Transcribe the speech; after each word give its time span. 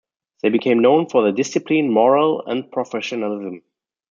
They 0.41 0.49
became 0.49 0.79
known 0.81 1.09
for 1.09 1.21
their 1.21 1.31
discipline, 1.31 1.93
morale 1.93 2.41
and 2.47 2.71
professionalism. 2.71 3.61